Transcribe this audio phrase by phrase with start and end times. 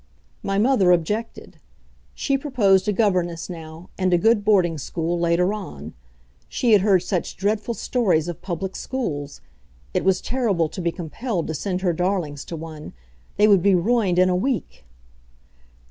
[0.41, 1.59] My mother objected.
[2.15, 5.93] She proposed a governess now and a good boarding school later on.
[6.49, 9.41] She had heard such dreadful stories of public schools!
[9.93, 12.93] It was terrible to be compelled to send her darlings to one;
[13.37, 14.85] they would be ruined in a week!